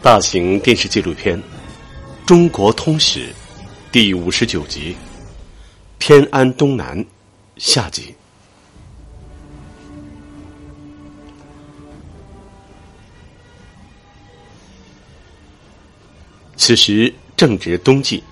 [0.00, 1.36] 大型电视纪录片
[2.24, 3.20] 《中国通史》
[3.90, 4.92] 第五十九集
[5.98, 6.96] 《偏安东南》
[7.56, 8.14] 下集。
[16.56, 18.22] 此时正值冬季，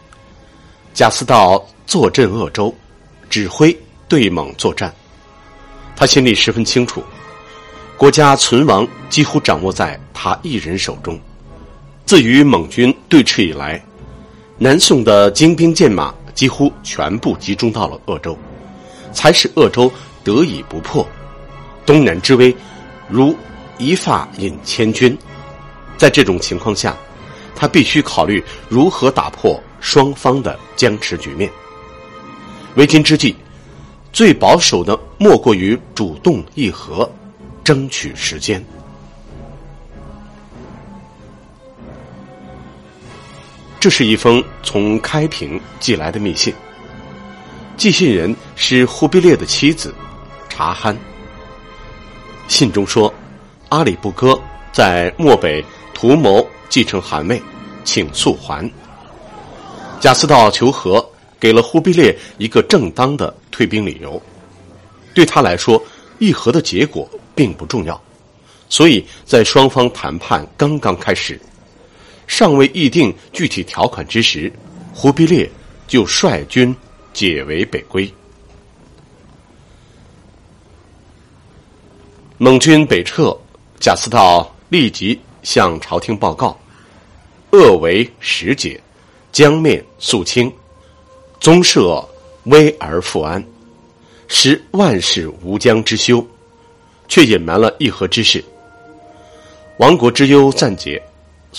[0.95, 2.73] 贾似道坐镇鄂州，
[3.29, 3.77] 指挥
[4.09, 4.95] 对蒙作战。
[5.97, 7.03] 他心里十分清楚，
[7.99, 11.19] 国家存亡几乎掌握在他一人手中。
[12.07, 13.85] 自与蒙军对峙以来，
[14.59, 18.39] 南宋的精兵健马几乎全部集中到了鄂州，
[19.13, 19.93] 才使鄂州
[20.23, 21.05] 得以不破。
[21.85, 22.57] 东南之危，
[23.09, 23.37] 如
[23.77, 25.19] 一发引千军。
[25.97, 26.97] 在这种情况下，
[27.57, 31.51] 他必须考虑如何打破双方的僵持局面。
[32.77, 33.35] 为今之计，
[34.13, 37.11] 最保守的莫过于主动议和，
[37.65, 38.65] 争取时间。
[43.79, 46.53] 这是一封从开平寄来的密信。
[47.77, 49.95] 寄信人是忽必烈的妻子
[50.49, 50.97] 察罕。
[52.49, 53.13] 信中说，
[53.69, 54.41] 阿里不哥
[54.73, 57.41] 在漠北图谋继承汗位，
[57.85, 58.69] 请速还。
[60.01, 61.05] 贾似道求和，
[61.39, 64.21] 给了忽必烈一个正当的退兵理由。
[65.15, 65.83] 对他来说，
[66.19, 68.01] 议和的结果并不重要，
[68.69, 71.39] 所以在双方谈判刚刚开始。
[72.27, 74.53] 尚未议定具体条款之时，
[74.93, 75.49] 忽必烈
[75.87, 76.75] 就率军
[77.13, 78.13] 解围北归。
[82.39, 83.35] 蒙军北撤，
[83.81, 86.59] 贾似道立即向朝廷报告：
[87.53, 88.79] 鄂为实解，
[89.33, 90.53] 江面肃清，
[91.41, 92.07] 宗社
[92.45, 93.43] 危而复安，
[94.29, 96.27] 实万世无疆之休，
[97.09, 98.45] 却隐瞒了议和之事。
[99.79, 101.03] 亡国之忧暂解。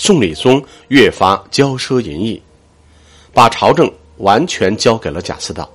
[0.00, 2.40] 宋理宗越发骄奢淫逸，
[3.34, 5.68] 把朝政完全交给了贾似道。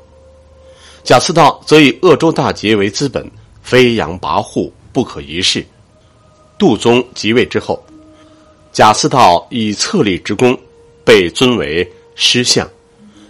[1.03, 3.29] 贾似道则以鄂州大捷为资本，
[3.61, 5.61] 飞扬跋扈，不可一世。
[6.57, 7.83] 杜宗即位之后，
[8.71, 10.57] 贾似道以册立之功，
[11.03, 11.85] 被尊为
[12.15, 12.65] 师相，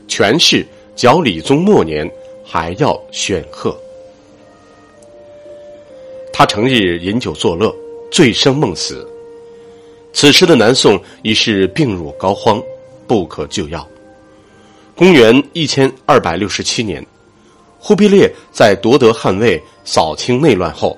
[0.08, 0.64] 权势
[0.96, 2.08] 较理宗末年
[2.46, 3.75] 还要显赫。
[6.31, 7.75] 他成日饮酒作乐，
[8.12, 9.10] 醉生梦死。
[10.13, 12.63] 此时的南宋已是病入膏肓，
[13.07, 13.85] 不可救药。
[14.96, 17.03] 公元一千二百六十七年，
[17.79, 20.96] 忽必烈在夺得汉位、扫清内乱后，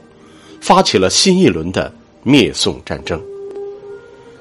[0.59, 1.91] 发起了新一轮的
[2.23, 3.19] 灭宋战争。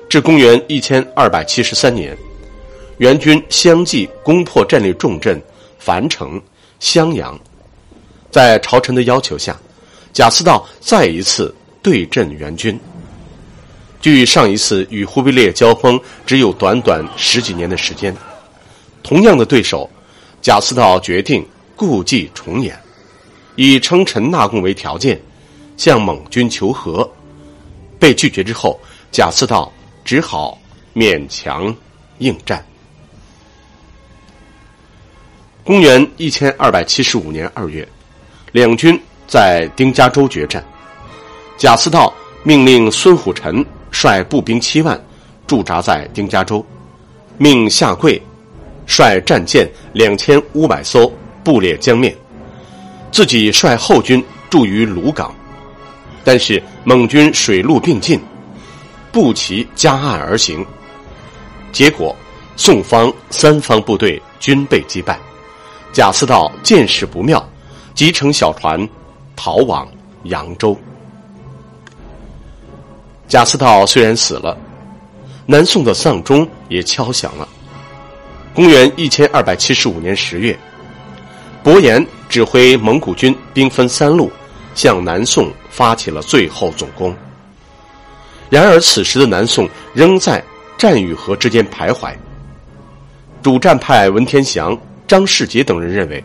[0.08, 2.16] 至公元一千二百七十三年，
[2.98, 5.40] 元军相继攻破战略重镇
[5.78, 6.40] 樊城、
[6.80, 7.38] 襄阳。
[8.30, 9.56] 在朝臣的要求下，
[10.12, 12.78] 贾似道再一次对阵元军。
[14.04, 18.14] 距上一次与忽必烈交锋只有短短十几年的时间，
[19.02, 19.88] 同样的对手，
[20.42, 21.42] 贾似道决定
[21.74, 22.78] 故伎重演，
[23.56, 25.18] 以称臣纳贡为条件，
[25.78, 27.10] 向蒙军求和。
[27.98, 28.78] 被拒绝之后，
[29.10, 29.72] 贾似道
[30.04, 30.60] 只好
[30.94, 31.74] 勉强
[32.18, 32.62] 应战。
[35.64, 37.88] 公元一千二百七十五年二月，
[38.52, 40.62] 两军在丁家洲决战，
[41.56, 42.12] 贾似道
[42.44, 43.64] 命令孙虎臣。
[43.94, 45.00] 率步兵七万
[45.46, 46.66] 驻扎在丁家洲，
[47.38, 48.20] 命夏贵
[48.88, 51.08] 率战舰两千五百艘
[51.44, 52.12] 布列江面，
[53.12, 55.32] 自己率后军驻于鲁港。
[56.24, 58.20] 但是蒙军水陆并进，
[59.12, 60.66] 步骑夹岸而行，
[61.70, 62.16] 结果
[62.56, 65.16] 宋方三方部队均被击败。
[65.92, 67.48] 贾似道见势不妙，
[67.94, 68.88] 即乘小船
[69.36, 69.86] 逃往
[70.24, 70.76] 扬州。
[73.26, 74.56] 贾似道虽然死了，
[75.46, 77.48] 南宋的丧钟也敲响了。
[78.54, 80.56] 公元一千二百七十五年十月，
[81.62, 84.30] 伯颜指挥蒙古军兵分三路，
[84.74, 87.14] 向南宋发起了最后总攻。
[88.50, 90.42] 然而，此时的南宋仍在
[90.78, 92.14] 战与和之间徘徊。
[93.42, 94.78] 主战派文天祥、
[95.08, 96.22] 张世杰等人认为，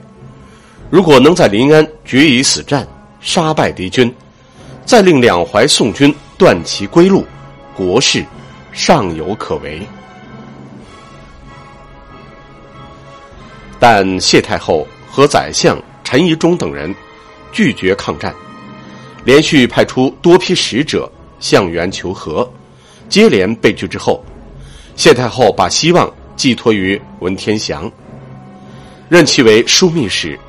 [0.90, 2.88] 如果能在临安决一死战，
[3.22, 4.13] 杀败敌军，
[4.86, 6.13] 再令两淮宋军。
[6.40, 7.28] 断其归路，
[7.76, 8.26] 国事
[8.72, 9.86] 尚有可为。
[13.78, 16.96] 但谢太后和宰相陈宜中等人
[17.52, 18.34] 拒绝抗战，
[19.26, 22.50] 连续派出多批使者向元求和，
[23.10, 24.24] 接连被拒之后，
[24.96, 27.92] 谢太后把希望寄托于文天祥，
[29.10, 30.40] 任其为枢密使，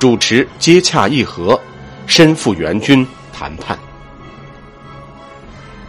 [0.00, 1.60] 主持接洽议和，
[2.08, 3.78] 身赴元军谈判。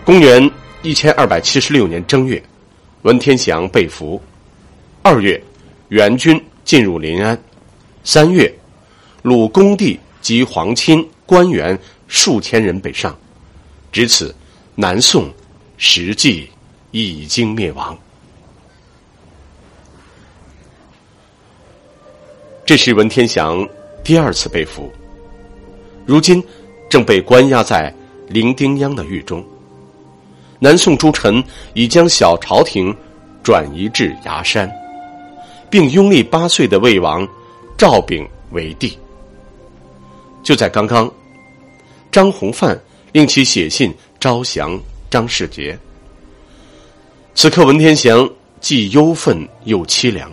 [0.08, 0.50] 公元
[0.84, 2.42] 一千二百七十六年正月，
[3.02, 4.22] 文天祥被俘。
[5.02, 5.44] 二月，
[5.90, 7.38] 元军进入临安。
[8.06, 8.50] 三月，
[9.22, 11.78] 鲁恭帝及皇亲官员
[12.08, 13.14] 数千人北上。
[13.92, 14.34] 至此，
[14.76, 15.30] 南宋
[15.76, 16.50] 实际
[16.92, 18.00] 已经灭亡。
[22.66, 23.68] 这是文天祥
[24.06, 24.90] 第二次被俘，
[26.06, 26.42] 如今
[26.90, 27.94] 正被关押在
[28.30, 29.46] 伶仃央的狱中。
[30.60, 31.44] 南宋诸臣
[31.74, 32.96] 已将小朝廷
[33.44, 34.72] 转移至崖山，
[35.70, 37.28] 并拥立八岁的魏王
[37.78, 38.98] 赵昺为帝。
[40.44, 41.12] 就在刚刚，
[42.12, 42.80] 张弘范
[43.12, 45.78] 令其写信招降张世杰。
[47.36, 48.28] 此刻文天祥
[48.60, 50.32] 既忧愤又凄凉，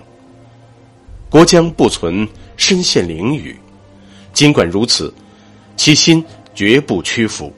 [1.29, 2.27] 国将不存，
[2.57, 3.55] 身陷囹圄。
[4.33, 5.13] 尽管如此，
[5.77, 6.25] 其心
[6.55, 7.53] 绝不屈服。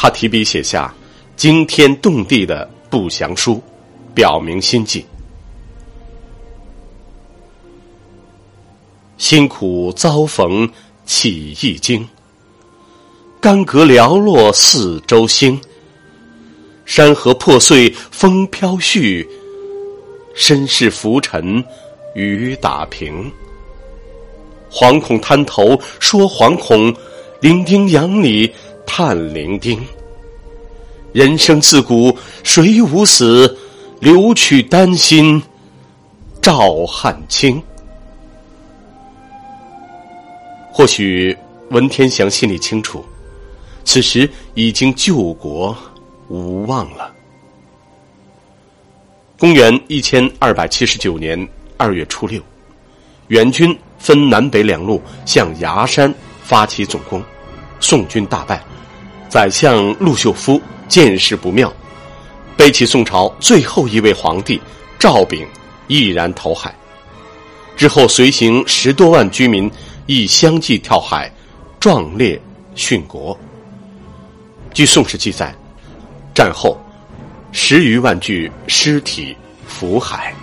[0.00, 0.94] 他提笔写下
[1.34, 3.60] 惊天动地的不祥书，
[4.14, 5.04] 表明心迹。
[9.16, 10.70] 辛苦遭逢
[11.04, 12.08] 起一经，
[13.40, 15.60] 干戈寥落四周星。
[16.84, 19.26] 山河破碎风飘絮，
[20.32, 21.62] 身世浮沉
[22.14, 23.28] 雨打平。
[24.70, 26.94] 惶恐滩头说惶恐，
[27.40, 28.54] 伶仃洋里。
[28.88, 29.78] 叹伶仃，
[31.12, 33.54] 人生自古谁无死？
[34.00, 35.42] 留取丹心
[36.40, 37.60] 照汗青。
[40.72, 41.36] 或许
[41.70, 43.04] 文天祥心里清楚，
[43.84, 45.76] 此时已经救国
[46.28, 47.12] 无望了。
[49.38, 51.46] 公元一千二百七十九年
[51.76, 52.40] 二月初六，
[53.26, 56.12] 援军分南北两路向崖山
[56.42, 57.22] 发起总攻，
[57.80, 58.62] 宋军大败。
[59.28, 61.70] 宰相陆秀夫见势不妙，
[62.56, 64.60] 背起宋朝最后一位皇帝
[64.98, 65.46] 赵昺，
[65.86, 66.74] 毅然投海。
[67.76, 69.70] 之后随行十多万居民
[70.06, 71.30] 亦相继跳海，
[71.78, 72.40] 壮烈
[72.74, 73.38] 殉国。
[74.72, 75.54] 据宋史记载，
[76.34, 76.78] 战后
[77.52, 79.36] 十余万具尸体
[79.66, 80.34] 浮海。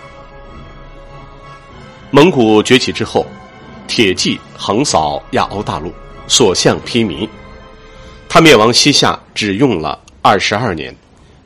[2.12, 3.26] 蒙古崛起之后，
[3.88, 5.92] 铁骑横扫亚欧大陆，
[6.28, 7.28] 所向披靡。
[8.36, 10.94] 他灭亡西夏只用了二十二年，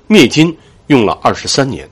[0.08, 0.58] 灭金
[0.88, 1.88] 用了二十三年，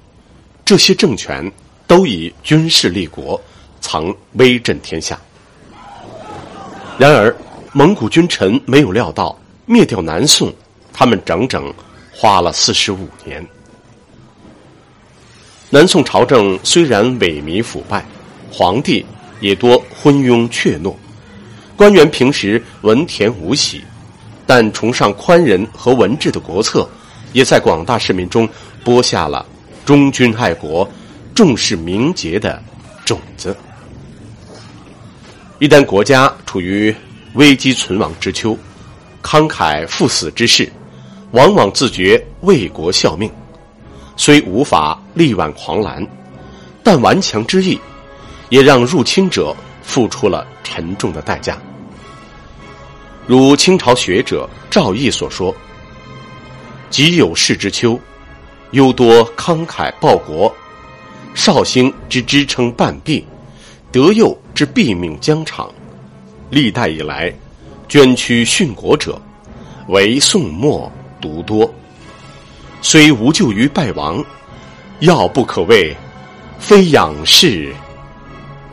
[0.64, 1.52] 这些政权
[1.86, 3.40] 都以军事立国，
[3.80, 5.16] 曾威震天下。
[6.98, 7.32] 然而，
[7.72, 10.52] 蒙古君臣没有料到灭掉南宋，
[10.92, 11.72] 他们整整
[12.12, 13.46] 花了四十五年。
[15.70, 18.04] 南宋朝政虽然萎靡腐败，
[18.50, 19.06] 皇帝
[19.38, 20.92] 也多昏庸怯懦，
[21.76, 23.84] 官员平时文田无喜。
[24.48, 26.88] 但崇尚宽仁和文治的国策，
[27.34, 28.48] 也在广大市民中
[28.82, 29.44] 播下了
[29.84, 30.90] 忠君爱国、
[31.34, 32.58] 重视名节的
[33.04, 33.54] 种子。
[35.58, 36.94] 一旦国家处于
[37.34, 38.56] 危机存亡之秋，
[39.22, 40.72] 慷慨赴死之士，
[41.32, 43.30] 往往自觉为国效命，
[44.16, 46.06] 虽无法力挽狂澜，
[46.82, 47.78] 但顽强之意，
[48.48, 51.58] 也让入侵者付出了沉重的代价。
[53.28, 55.54] 如清朝学者赵翼所说
[56.88, 58.00] ：“己有事之秋，
[58.70, 60.50] 忧多慷慨报国；
[61.34, 63.22] 绍兴之支撑半壁，
[63.92, 65.70] 德佑之毙命疆场。
[66.48, 67.30] 历代以来，
[67.86, 69.20] 捐躯殉国者，
[69.88, 71.70] 唯宋末独多。
[72.80, 74.24] 虽无救于败亡，
[75.00, 75.94] 要不可谓
[76.58, 77.74] 非仰视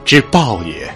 [0.05, 0.89] 之报也。”